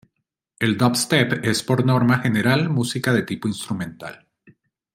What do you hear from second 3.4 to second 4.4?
instrumental.